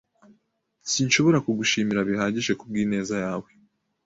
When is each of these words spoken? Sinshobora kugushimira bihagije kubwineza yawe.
Sinshobora 0.91 1.37
kugushimira 1.45 2.07
bihagije 2.09 2.51
kubwineza 2.59 3.15
yawe. 3.23 3.49